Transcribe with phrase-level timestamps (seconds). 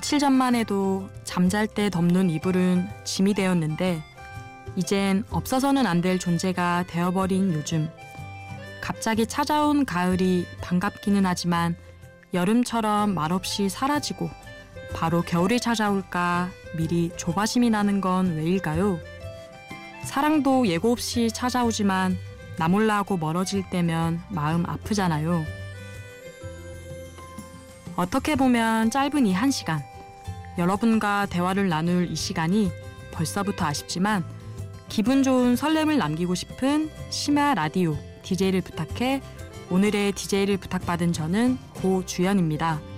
[0.00, 4.02] 며칠 전만 해도 잠잘 때 덮는 이불은 짐이 되었는데
[4.74, 7.86] 이젠 없어서는 안 될 존재가 되어버린 요즘.
[8.80, 11.76] 갑자기 찾아온 가을이 반갑기는 하지만
[12.32, 14.30] 여름처럼 말없이 사라지고
[14.94, 18.98] 바로 겨울이 찾아올까 미리 조바심이 나는 건 왜일까요?
[20.04, 22.16] 사랑도 예고 없이 찾아오지만
[22.56, 25.44] 나 몰라 하고 멀어질 때면 마음 아프잖아요.
[27.96, 29.82] 어떻게 보면 짧은 이 한 시간,
[30.60, 32.70] 여러분과 대화를 나눌 이 시간이
[33.12, 34.24] 벌써부터 아쉽지만
[34.90, 39.22] 기분 좋은 설렘을 남기고 싶은 심야 라디오 DJ를 부탁해
[39.70, 42.89] 오늘의 DJ를 부탁받은 저는 고주연입니다.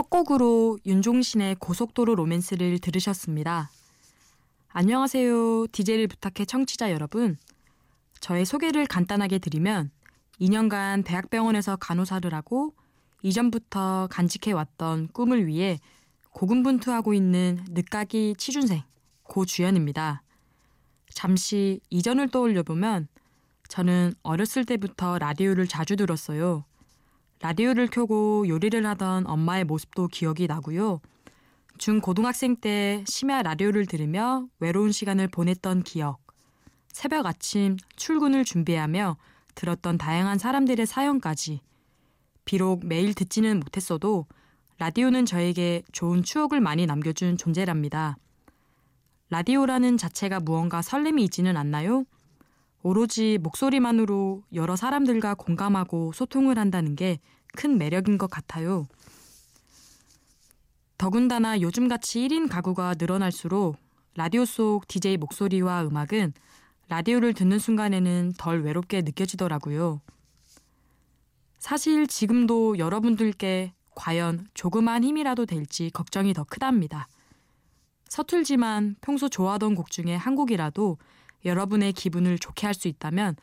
[0.00, 3.70] 첫 곡으로 윤종신의 고속도로 로맨스를 들으셨습니다.
[4.70, 5.66] 안녕하세요.
[5.72, 7.36] DJ를 부탁해 청취자 여러분.
[8.18, 9.90] 저의 소개를 간단하게 드리면
[10.40, 12.72] 2년간 대학병원에서 간호사를 하고
[13.20, 15.78] 이전부터 간직해왔던 꿈을 위해
[16.30, 18.82] 고군분투하고 있는 늦가기 취준생
[19.24, 20.22] 고주연입니다.
[21.12, 23.06] 잠시 이전을 떠올려보면
[23.68, 26.64] 저는 어렸을 때부터 라디오를 자주 들었어요.
[27.40, 31.00] 라디오를 켜고 요리를 하던 엄마의 모습도 기억이 나고요.
[31.78, 36.20] 중고등학생 때 심야 라디오를 들으며 외로운 시간을 보냈던 기억.
[36.92, 39.16] 새벽 아침 출근을 준비하며
[39.54, 41.60] 들었던 다양한 사람들의 사연까지.
[42.44, 44.26] 비록 매일 듣지는 못했어도
[44.78, 48.16] 라디오는 저에게 좋은 추억을 많이 남겨준 존재랍니다.
[49.30, 52.04] 라디오라는 자체가 무언가 설렘이 있지는 않나요?
[52.82, 57.18] 오로지 목소리만으로 여러 사람들과 공감하고 소통을 한다는 게
[57.54, 58.86] 큰 매력인 것 같아요.
[60.98, 63.76] 더군다나 요즘같이 1인 가구가 늘어날수록
[64.16, 66.34] 라디오 속 DJ 목소리와 음악은
[66.88, 70.00] 라디오를 듣는 순간에는 덜 외롭게 느껴지더라고요.
[71.58, 77.06] 사실 지금도 여러분들께 과연 조그만 힘이라도 될지 걱정이 더 크답니다.
[78.08, 80.98] 서툴지만 평소 좋아하던 곡 중에 한 곡이라도
[81.44, 83.36] 여러분의 기분을 좋게 할 수 있다면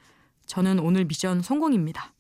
[0.46, 2.14] 저는 오늘 미션 성공입니다.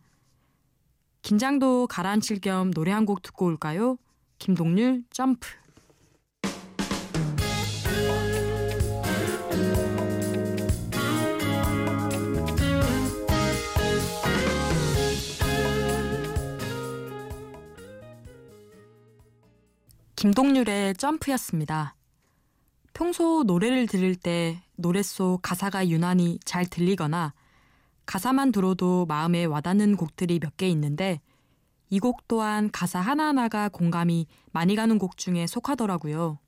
[1.21, 3.97] 긴장도 가라앉힐 겸 노래 한 곡 듣고 올까요?
[4.39, 5.49] 김동률 점프.
[20.15, 21.95] 김동률의 점프였습니다.
[22.93, 27.33] 평소 노래를 들을 때 노래 속 가사가 유난히 잘 들리거나
[28.05, 31.19] 가사만 들어도 마음에 와닿는 곡들이 몇 개 있는데
[31.89, 36.39] 이 곡 또한 가사 하나하나가 공감이 많이 가는 곡 중에 속하더라고요.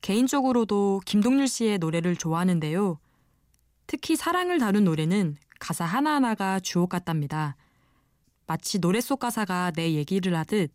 [0.00, 2.98] 개인적으로도 김동률 씨의 노래를 좋아하는데요.
[3.86, 7.56] 특히 사랑을 다룬 노래는 가사 하나하나가 주옥 같답니다.
[8.46, 10.70] 마치 노래 속 가사가 내 얘기를 하듯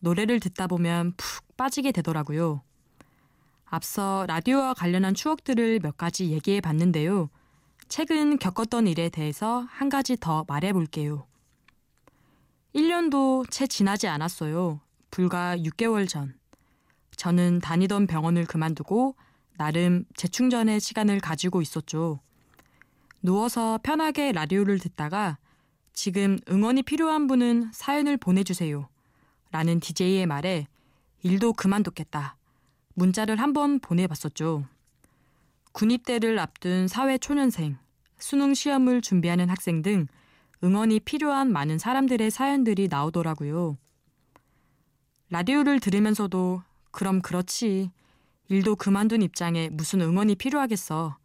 [0.00, 2.62] 노래를 듣다 보면 푹 빠지게 되더라고요.
[3.72, 7.30] 앞서 라디오와 관련한 추억들을 몇 가지 얘기해 봤는데요.
[7.88, 11.26] 최근 겪었던 일에 대해서 한 가지 더 말해 볼게요.
[12.74, 14.82] 1년도 채 지나지 않았어요.
[15.10, 16.34] 불과 6개월 전.
[17.16, 19.16] 저는 다니던 병원을 그만두고
[19.56, 22.20] 나름 재충전의 시간을 가지고 있었죠.
[23.22, 25.38] 누워서 편하게 라디오를 듣다가
[25.94, 28.90] 지금 응원이 필요한 분은 사연을 보내주세요.
[29.50, 30.66] 라는 DJ의 말에
[31.22, 32.36] 일도 그만뒀겠다.
[32.94, 34.66] 문자를 한 번 보내봤었죠.
[35.72, 37.78] 군입대를 앞둔 사회 초년생,
[38.18, 40.06] 수능 시험을 준비하는 학생 등
[40.64, 43.76] 응원이 필요한 많은 사람들의 사연들이 나오더라고요.
[45.30, 47.90] 라디오를 들으면서도 그럼 그렇지.
[48.48, 51.16] 일도 그만둔 입장에 무슨 응원이 필요하겠어.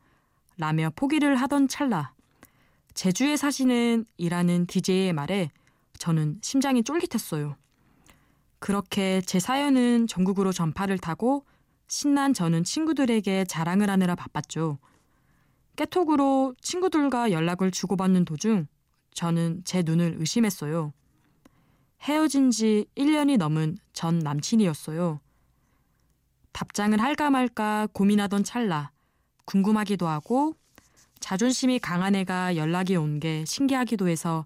[0.58, 2.14] 라며 포기를 하던 찰나.
[2.94, 5.52] 제주에 사시는 이라는 DJ의 말에
[6.00, 7.56] 저는 심장이 쫄깃했어요.
[8.60, 11.46] 그렇게 제 사연은 전국으로 전파를 타고
[11.88, 14.78] 신난 저는 친구들에게 자랑을 하느라 바빴죠.
[15.76, 18.68] 깨톡으로 친구들과 연락을 주고받는 도중
[19.14, 20.94] 저는 제 눈을 의심했어요.
[22.02, 25.20] 헤어진 지 1년이 넘은 전 남친이었어요.
[26.52, 28.92] 답장을 할까 말까 고민하던 찰나
[29.46, 30.56] 궁금하기도 하고
[31.20, 34.46] 자존심이 강한 애가 연락이 온 게 신기하기도 해서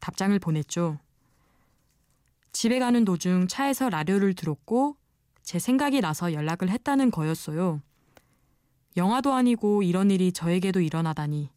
[0.00, 0.98] 답장을 보냈죠.
[2.52, 4.96] 집에 가는 도중 차에서 라디오를 들었고
[5.50, 7.82] 제 생각이 나서 연락을 했다는 거였어요.
[8.96, 11.50] 영화도 아니고 이런 일이 저에게도 일어나다니.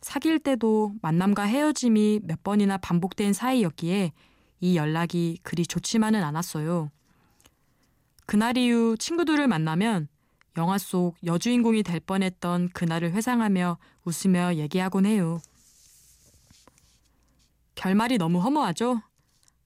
[0.00, 4.12] 사귈 때도 만남과 헤어짐이 몇 번이나 반복된 사이였기에
[4.58, 6.90] 이 연락이 그리 좋지만은 않았어요.
[8.26, 10.08] 그날 이후 친구들을 만나면
[10.56, 15.40] 영화 속 여주인공이 될 뻔했던 그날을 회상하며 웃으며 얘기하곤 해요.
[17.76, 19.00] 결말이 너무 허무하죠?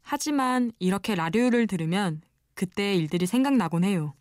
[0.02, 2.20] 하지만 이렇게 라디오를 들으면
[2.54, 4.14] 그때의 일들이 생각나곤 해요.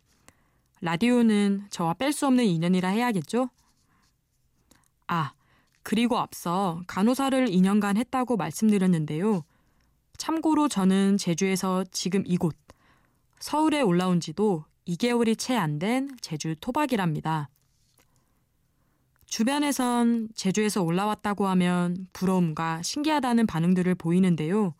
[0.80, 3.50] 라디오는 저와 뺄 수 없는 인연이라 해야겠죠?
[5.06, 5.32] 아,
[5.82, 9.44] 그리고 앞서 간호사를 2년간 했다고 말씀드렸는데요.
[10.16, 12.56] 참고로 저는 제주에서 지금 이곳,
[13.40, 17.48] 서울에 올라온 지도 2개월이 채 안 된 제주 토박이랍니다.
[19.26, 24.74] 주변에선 제주에서 올라왔다고 하면 부러움과 신기하다는 반응들을 보이는데요.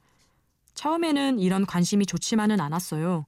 [0.74, 3.26] 처음에는 이런 관심이 좋지만은 않았어요.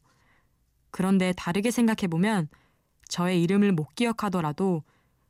[0.95, 2.47] 그런데 다르게 생각해보면
[3.09, 4.85] 저의 이름을 못 기억하더라도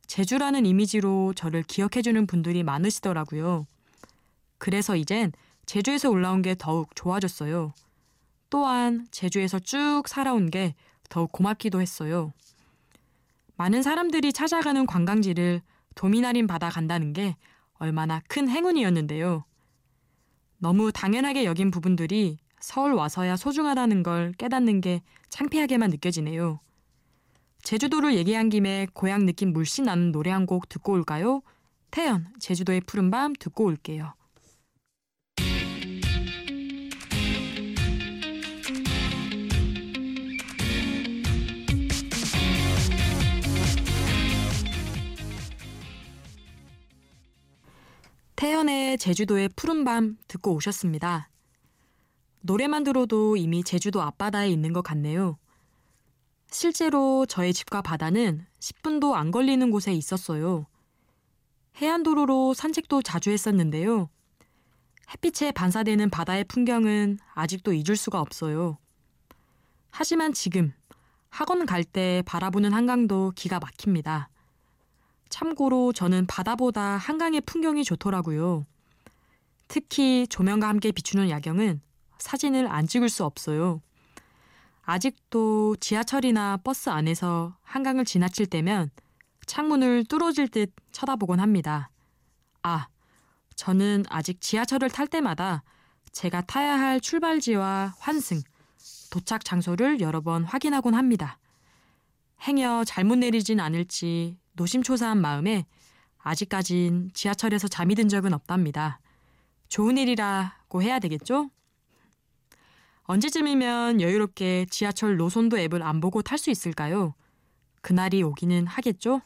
[0.05, 3.65] 제주라는 이미지로 저를 기억해주는 분들이 많으시더라고요.
[4.59, 5.31] 그래서 이젠
[5.65, 7.73] 제주에서 올라온 게 더욱 좋아졌어요.
[8.51, 10.75] 또한 제주에서 쭉 살아온 게
[11.09, 12.31] 더욱 고맙기도 했어요.
[13.57, 15.63] 많은 사람들이 찾아가는 관광지를
[15.95, 17.35] 도미나린 바다 간다는 게
[17.79, 19.43] 얼마나 큰 행운이었는데요.
[20.59, 26.59] 너무 당연하게 여긴 부분들이 서울 와서야 소중하다는 걸 깨닫는 게 창피하게만 느껴지네요.
[27.61, 31.43] 제주도를 얘기한 김에 고향 느낌 물씬 나는 노래 한 곡 듣고 올까요?
[31.91, 34.15] 태연, 제주도의 푸른밤 듣고 올게요.
[48.35, 51.29] 태연의 제주도의 푸른밤 듣고 오셨습니다.
[52.45, 55.39] 노래만 들어도 이미 제주도 앞바다에 있는 것 같네요.
[56.51, 60.67] 실제로 저의 집과 바다는 10분도 안 걸리는 곳에 있었어요.
[61.77, 64.09] 해안도로로 산책도 자주 했었는데요.
[65.09, 68.77] 햇빛에 반사되는 바다의 풍경은 아직도 잊을 수가 없어요.
[69.89, 70.71] 하지만 지금
[71.29, 74.29] 학원 갈 때 바라보는 한강도 기가 막힙니다.
[75.29, 78.67] 참고로 저는 바다보다 한강의 풍경이 좋더라고요.
[79.67, 81.81] 특히 조명과 함께 비추는 야경은
[82.17, 83.81] 사진을 안 찍을 수 없어요.
[84.83, 88.91] 아직도 지하철이나 버스 안에서 한강을 지나칠 때면
[89.45, 91.89] 창문을 뚫어질 듯 쳐다보곤 합니다.
[92.63, 92.87] 아,
[93.55, 95.63] 저는 아직 지하철을 탈 때마다
[96.11, 98.41] 제가 타야 할 출발지와 환승,
[99.11, 101.39] 도착 장소를 여러 번 확인하곤 합니다.
[102.41, 105.65] 행여 잘못 내리진 않을지 노심초사한 마음에
[106.19, 108.99] 아직까진 지하철에서 잠이 든 적은 없답니다.
[109.67, 111.49] 좋은 일이라고 해야 되겠죠?
[113.07, 117.13] 언제쯤이면 여유롭게 지하철 노선도 앱을 안 보고 탈 수 있을까요?
[117.81, 119.21] 그날이 오기는 하겠죠?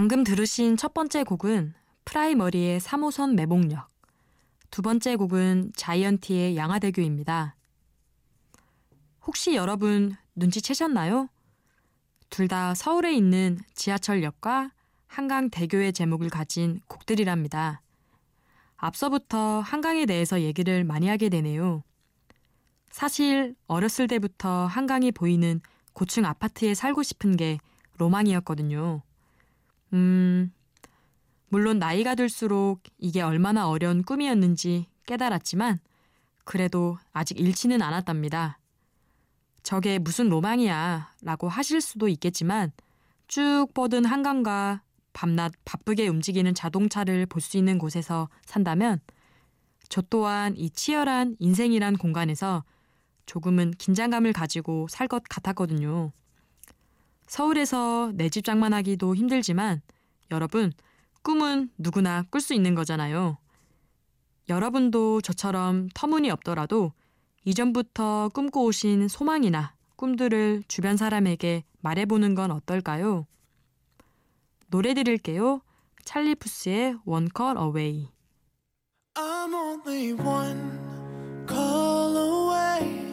[0.00, 1.74] 방금 들으신 첫 번째 곡은
[2.06, 3.86] 프라이머리의 3호선 매봉역,
[4.70, 7.54] 두 번째 곡은 자이언티의 양화대교입니다.
[9.26, 11.28] 혹시 여러분 눈치채셨나요?
[12.30, 14.70] 둘 다 서울에 있는 지하철역과
[15.06, 17.82] 한강대교의 제목을 가진 곡들이랍니다.
[18.78, 21.82] 앞서부터 한강에 대해서 얘기를 많이 하게 되네요.
[22.88, 25.60] 사실 어렸을 때부터 한강이 보이는
[25.92, 27.58] 고층 아파트에 살고 싶은 게
[27.98, 29.02] 로망이었거든요.
[29.92, 30.52] 음,
[31.48, 35.80] 물론 나이가 들수록 이게 얼마나 어려운 꿈이었는지 깨달았지만
[36.44, 38.58] 그래도 아직 잃지는 않았답니다.
[39.62, 42.72] 저게 무슨 로망이야 라고 하실 수도 있겠지만
[43.28, 44.82] 쭉 뻗은 한강과
[45.12, 49.00] 밤낮 바쁘게 움직이는 자동차를 볼 수 있는 곳에서 산다면
[49.88, 52.64] 저 또한 이 치열한 인생이란 공간에서
[53.26, 56.12] 조금은 긴장감을 가지고 살 것 같았거든요.
[57.30, 59.82] 서울에서 내 집 장만하기도 힘들지만
[60.32, 60.72] 여러분,
[61.22, 63.38] 꿈은 누구나 꿀 수 있는 거잖아요.
[64.48, 66.92] 여러분도 저처럼 터무니없더라도
[67.44, 73.28] 이전부터 꿈꿔 오신 소망이나 꿈들을 주변 사람에게 말해보는 건 어떨까요?
[74.66, 75.60] 노래 들을게요.
[76.04, 78.08] 찰리 푸스의 One Call Away.
[79.14, 83.06] I'm only one call away.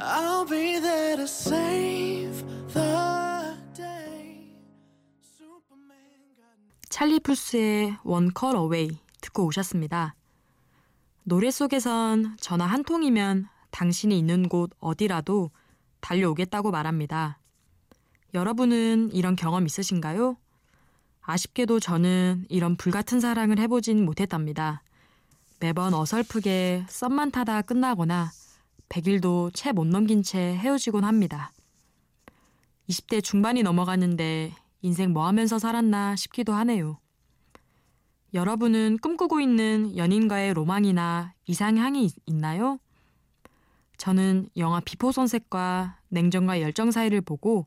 [0.00, 2.39] I'll be there to save
[7.00, 7.18] 찰리
[8.04, 10.14] One Call Away 듣고 오셨습니다.
[11.24, 15.50] 노래 속에선 전화 한 통이면 당신이 있는 곳 어디라도
[16.00, 17.38] 달려오겠다고 말합니다.
[18.34, 20.36] 여러분은 이런 경험 있으신가요?
[21.22, 24.82] 아쉽게도 저는 이런 불같은 사랑을 해보진 못했답니다.
[25.58, 28.30] 매번 어설프게 썸만 타다 끝나거나
[28.90, 31.50] 100일도 채 못 넘긴 채 헤어지곤 합니다.
[32.90, 34.52] 20대 중반이 넘어가는데
[34.82, 36.98] 인생 뭐 하면서 살았나 싶기도 하네요.
[38.32, 42.78] 여러분은 꿈꾸고 있는 연인과의 로망이나 이상향이 있나요?
[43.96, 47.66] 저는 영화 비포 선셋과 냉정과 열정 사이를 보고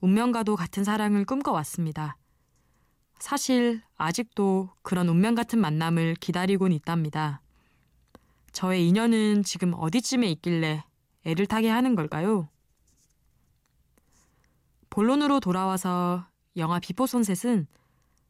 [0.00, 2.16] 운명과도 같은 사랑을 꿈꿔왔습니다.
[3.18, 7.40] 사실 아직도 그런 운명 같은 만남을 기다리곤 있답니다.
[8.52, 10.84] 저의 인연은 지금 어디쯤에 있길래
[11.24, 12.48] 애를 타게 하는 걸까요?
[14.90, 17.66] 본론으로 돌아와서 영화 비포 선셋은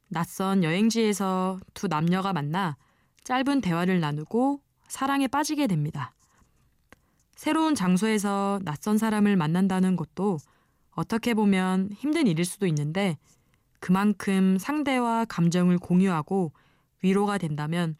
[0.09, 2.77] 낯선 여행지에서 두 남녀가 만나
[3.25, 6.15] 짧은 대화를 나누고 사랑에 빠지게 됩니다.
[7.35, 10.39] 새로운 장소에서 낯선 사람을 만난다는 것도
[10.91, 13.17] 어떻게 보면 힘든 일일 수도 있는데
[13.81, 16.53] 그만큼 상대와 감정을 공유하고
[17.03, 17.97] 위로가 된다면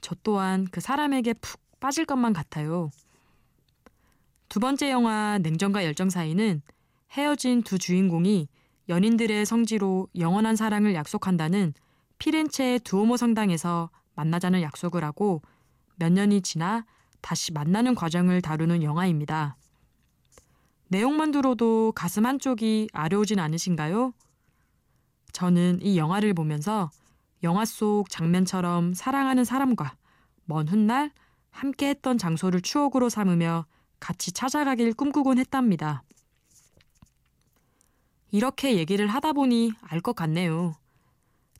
[0.00, 2.90] 저 또한 그 사람에게 푹 빠질 것만 같아요.
[4.48, 6.62] 두 번째 영화 냉정과 열정 사이는
[7.10, 8.48] 헤어진 두 주인공이
[8.88, 11.74] 연인들의 성지로 영원한 사랑을 약속한다는
[12.18, 15.42] 피렌체의 두오모 성당에서 만나자는 약속을 하고
[15.96, 16.84] 몇 년이 지나
[17.20, 19.56] 다시 만나는 과정을 다루는 영화입니다.
[20.88, 24.12] 내용만 들어도 가슴 한쪽이 아려오진 않으신가요?
[25.32, 26.90] 저는 이 영화를 보면서
[27.42, 29.94] 영화 속 장면처럼 사랑하는 사람과
[30.44, 31.12] 먼 훗날
[31.50, 33.66] 함께 했던 장소를 추억으로 삼으며
[34.00, 36.02] 같이 찾아가길 꿈꾸곤 했답니다.
[38.30, 40.74] 이렇게 얘기를 하다 보니 알 것 같네요.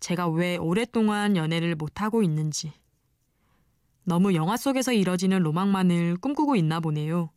[0.01, 2.73] 제가 왜 오랫동안 연애를 못하고 있는지.
[4.05, 7.31] 너무 영화 속에서 이뤄지는 로망만을 꿈꾸고 있나 보네요.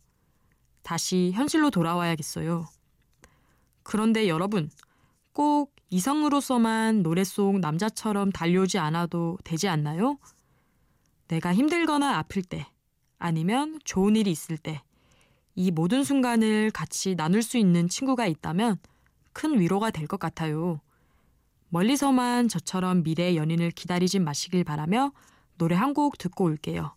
[0.82, 2.66] 다시 현실로 돌아와야겠어요.
[3.82, 4.70] 그런데 여러분,
[5.32, 10.18] 꼭 이성으로서만 노래 속 남자처럼 달려오지 않아도 되지 않나요?
[11.28, 12.66] 내가 힘들거나 아플 때,
[13.18, 14.82] 아니면 좋은 일이 있을 때,
[15.54, 18.78] 이 모든 순간을 같이 나눌 수 있는 친구가 있다면
[19.32, 20.80] 큰 위로가 될 것 같아요.
[21.68, 25.12] 멀리서만 저처럼 미래의 연인을 기다리진 마시길 바라며
[25.58, 26.94] 노래 한 곡 듣고 올게요.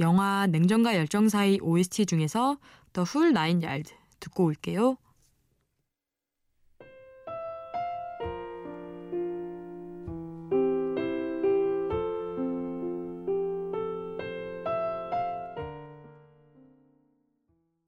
[0.00, 2.58] 영화 냉정과 열정 사이 OST 중에서
[2.92, 4.96] The Full Nine Yard 듣고 올게요.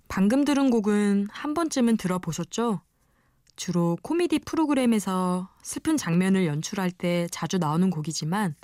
[0.09, 2.81] 방금 들은 곡은 한 번쯤은 들어보셨죠?
[3.61, 8.55] 주로 코미디 프로그램에서 슬픈 장면을 연출할 때 자주 나오는 곡이지만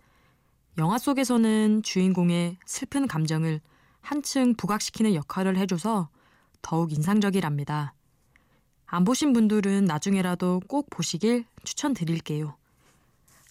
[0.79, 3.61] 영화 속에서는 주인공의 슬픈 감정을
[4.01, 6.09] 한층 부각시키는 역할을 해줘서
[6.63, 7.93] 더욱 인상적이랍니다.
[8.87, 12.57] 안 보신 분들은 나중에라도 꼭 보시길 추천드릴게요.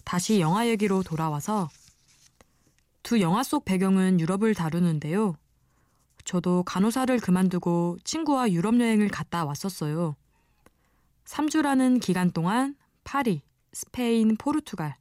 [0.02, 1.68] 다시 영화 얘기로 돌아와서
[3.04, 5.36] 두 영화 속 배경은 유럽을 다루는데요.
[6.24, 10.16] 저도 간호사를 그만두고 친구와 유럽 여행을 갔다 왔었어요.
[11.26, 13.42] 3주라는 기간 동안 파리,
[13.72, 14.96] 스페인, 포르투갈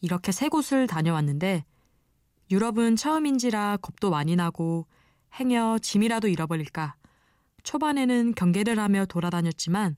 [0.00, 1.64] 이렇게 세 곳을 다녀왔는데
[2.50, 4.86] 유럽은 처음인지라 겁도 많이 나고
[5.34, 6.94] 행여 짐이라도 잃어버릴까
[7.62, 9.96] 초반에는 경계를 하며 돌아다녔지만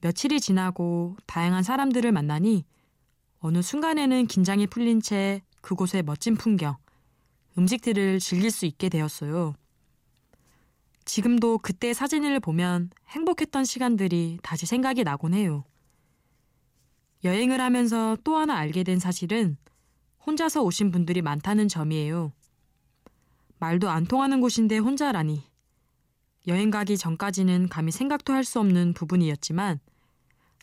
[0.00, 2.64] 며칠이 지나고 다양한 사람들을 만나니
[3.38, 6.76] 어느 순간에는 긴장이 풀린 채 그곳의 멋진 풍경,
[7.58, 9.54] 음식들을 즐길 수 있게 되었어요.
[11.06, 15.64] 지금도 그때 사진을 보면 행복했던 시간들이 다시 생각이 나곤 해요.
[17.24, 19.56] 여행을 하면서 또 하나 알게 된 사실은
[20.26, 22.32] 혼자서 오신 분들이 많다는 점이에요.
[23.58, 25.44] 말도 안 통하는 곳인데 혼자라니.
[26.48, 29.80] 여행 가기 전까지는 감히 생각도 할 수 없는 부분이었지만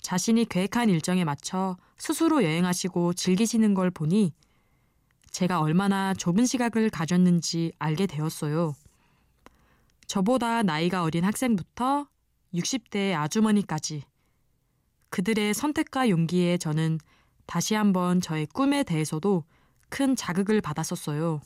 [0.01, 4.33] 자신이 계획한 일정에 맞춰 스스로 여행하시고 즐기시는 걸 보니
[5.31, 8.75] 제가 얼마나 좁은 시각을 가졌는지 알게 되었어요.
[10.13, 12.05] 저보다 나이가 어린 학생부터
[12.53, 14.03] 60대의 아주머니까지
[15.09, 16.99] 그들의 선택과 용기에 저는
[17.47, 19.43] 다시 한번 저의 꿈에 대해서도
[19.89, 21.41] 큰 자극을 받았었어요.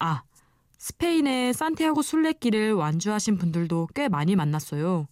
[0.00, 0.22] 아,
[0.76, 5.08] 스페인의 산티아고 순례길을 완주하신 분들도 꽤 많이 만났어요.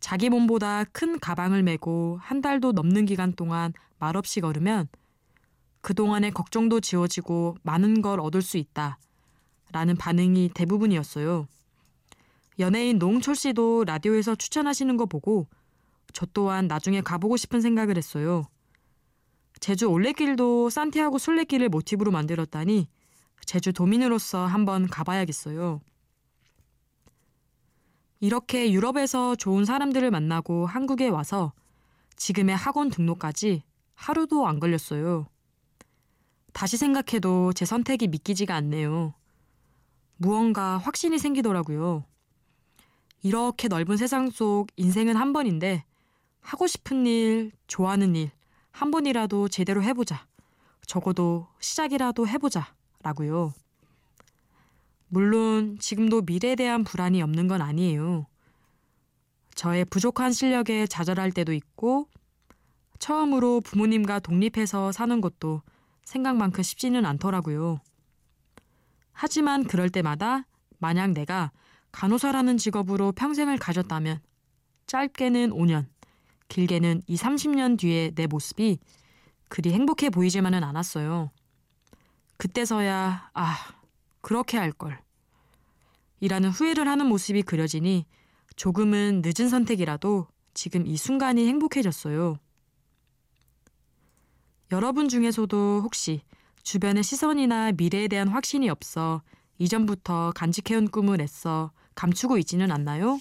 [0.00, 4.88] 자기 몸보다 큰 가방을 메고 한 달도 넘는 기간 동안 말없이 걸으면
[5.82, 8.96] 그동안의 걱정도 지워지고 많은 걸 얻을 수 있다.
[9.72, 11.48] 라는 반응이 대부분이었어요.
[12.58, 15.48] 연예인 노홍철 씨도 라디오에서 추천하시는 거 보고
[16.12, 18.44] 저 또한 나중에 가보고 싶은 생각을 했어요.
[19.60, 22.88] 제주 올레길도 산티아고 순례길을 모티브로 만들었다니
[23.46, 25.80] 제주 도민으로서 한번 가봐야겠어요.
[28.20, 31.52] 이렇게 유럽에서 좋은 사람들을 만나고 한국에 와서
[32.16, 33.62] 지금의 학원 등록까지
[33.94, 35.26] 하루도 안 걸렸어요.
[36.52, 39.14] 다시 생각해도 제 선택이 믿기지가 않네요.
[40.16, 42.04] 무언가 확신이 생기더라고요.
[43.22, 45.84] 이렇게 넓은 세상 속 인생은 한 번인데
[46.40, 48.30] 하고 싶은 일, 좋아하는 일,
[48.72, 50.26] 한 번이라도 제대로 해보자.
[50.86, 52.74] 적어도 시작이라도 해보자.
[53.02, 53.52] 라고요.
[55.08, 58.26] 물론 지금도 미래에 대한 불안이 없는 건 아니에요.
[59.54, 62.08] 저의 부족한 실력에 좌절할 때도 있고,
[62.98, 65.62] 처음으로 부모님과 독립해서 사는 것도
[66.04, 67.80] 생각만큼 쉽지는 않더라고요.
[69.12, 70.46] 하지만 그럴 때마다
[70.78, 71.52] 만약 내가
[71.92, 74.20] 간호사라는 직업으로 평생을 가졌다면
[74.86, 75.86] 짧게는 5년,
[76.48, 78.78] 길게는 2, 30년 뒤에 내 모습이
[79.48, 81.30] 그리 행복해 보이지만은 않았어요.
[82.36, 83.56] 그때서야, 아,
[84.20, 84.98] 그렇게 할 걸.
[86.20, 88.06] 이라는 후회를 하는 모습이 그려지니
[88.56, 92.38] 조금은 늦은 선택이라도 지금 이 순간이 행복해졌어요.
[94.70, 96.22] 여러분 중에서도 혹시
[96.62, 99.22] 주변의 시선이나 미래에 대한 확신이 없어
[99.58, 103.18] 이전부터 간직해온 꿈을 애써 감추고 있지는 않나요?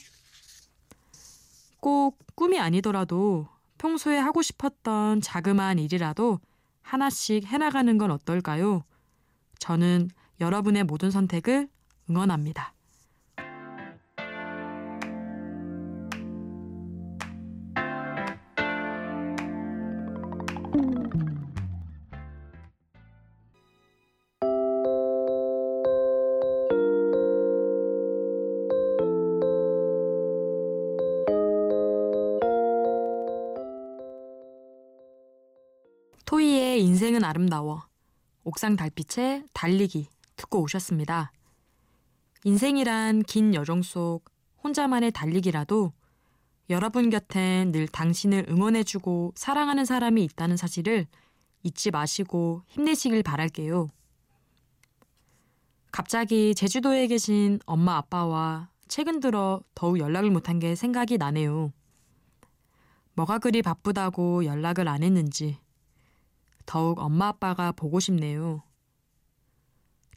[1.80, 6.40] 꼭 꿈이 아니더라도 평소에 하고 싶었던 자그마한 일이라도
[6.82, 8.84] 하나씩 해나가는 건 어떨까요?
[9.60, 11.68] 저는 여러분의 모든 선택을
[12.10, 12.74] 응원합니다.
[36.82, 37.84] 의 인생은 아름다워.
[38.44, 41.32] 옥상 달빛에 달리기 듣고 오셨습니다.
[42.44, 44.24] 인생이란 긴 여정 속
[44.64, 45.94] 혼자만의 달리기라도
[46.72, 51.06] 여러분 곁엔 늘 당신을 응원해주고 사랑하는 사람이 있다는 사실을
[51.62, 53.88] 잊지 마시고 힘내시길 바랄게요.
[55.92, 61.74] 갑자기 제주도에 계신 엄마 아빠와 최근 들어 더욱 연락을 못한 게 생각이 나네요.
[63.14, 65.60] 뭐가 그리 바쁘다고 연락을 안 했는지
[66.66, 68.64] 더욱 엄마 아빠가 보고 싶네요.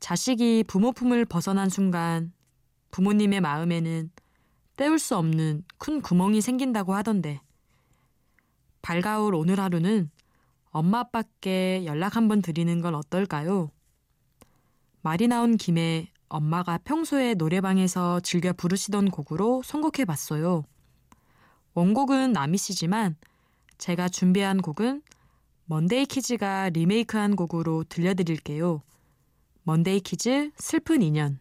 [0.00, 2.32] 자식이 부모 품을 벗어난 순간
[2.90, 4.10] 부모님의 마음에는
[4.76, 7.40] 때울 수 없는 큰 구멍이 생긴다고 하던데
[8.82, 10.10] 밝아올 오늘 하루는
[10.66, 13.70] 엄마 아빠께 연락 한번 드리는 건 어떨까요?
[15.02, 20.64] 말이 나온 김에 엄마가 평소에 노래방에서 즐겨 부르시던 곡으로 선곡해 봤어요.
[21.74, 23.16] 원곡은 나미 씨지만
[23.78, 25.02] 제가 준비한 곡은
[25.66, 28.82] 먼데이 키즈가 리메이크한 곡으로 들려드릴게요.
[29.62, 31.38] 먼데이 키즈 슬픈 인연.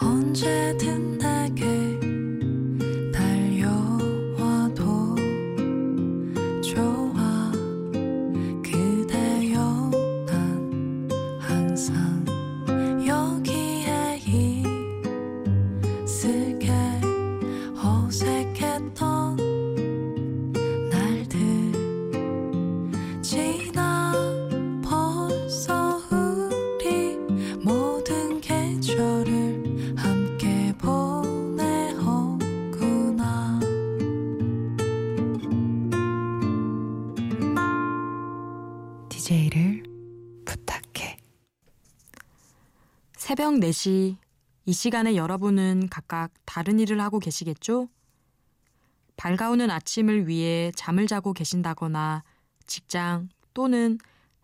[0.00, 1.17] 언제든
[43.38, 44.16] 새벽 4시,
[44.64, 47.88] 이 시간에 여러분은 각각 다른 일을 하고 계시겠죠?
[49.16, 52.24] 밝아오는 아침을 위해 잠을 자고 계신다거나
[52.66, 53.98] 직장 또는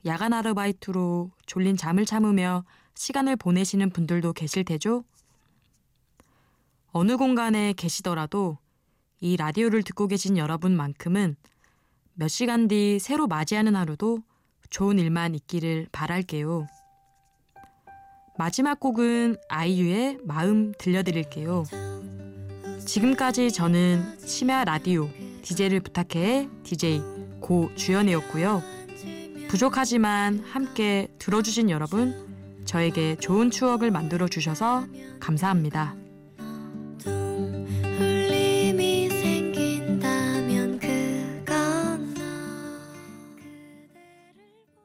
[0.07, 5.02] 야간 아르바이트로 졸린 잠을 참으며 시간을 보내시는 분들도 계실 테죠?
[6.92, 8.59] 어느 공간에 계시더라도
[9.18, 11.35] 이 라디오를 듣고 계신 여러분만큼은
[12.12, 14.20] 몇 시간 뒤 새로 맞이하는 하루도
[14.70, 16.68] 좋은 일만 있기를 바랄게요.
[18.37, 21.64] 마지막 곡은 아이유의 마음 들려드릴게요.
[22.85, 25.09] 지금까지 저는 심야 라디오
[25.42, 27.01] DJ를 부탁해 DJ
[27.40, 28.62] 고주연이었고요.
[29.49, 34.85] 부족하지만 함께 들어주신 여러분, 저에게 좋은 추억을 만들어 주셔서
[35.20, 36.04] 감사합니다.